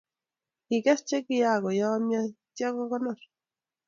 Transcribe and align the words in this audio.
Kikes 0.67 1.01
che 1.07 1.17
ki 1.25 1.35
kako 1.43 1.69
yamyo 1.79 2.21
itya 2.47 2.67
ko 2.75 2.83
konor 2.91 3.19